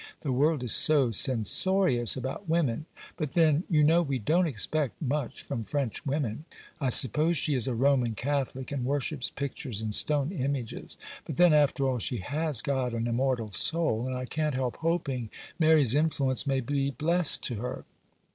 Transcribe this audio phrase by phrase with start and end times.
[0.21, 2.87] the world is so censorious about women!
[3.17, 6.45] But then, you know, we don't expect much from French women.
[6.79, 11.53] I suppose she is a Roman Catholic, and worships pictures and stone images; but then,
[11.53, 15.29] after all, she has got an immortal soul, and I can't help hoping
[15.59, 17.85] Mary's influence may be blest to her.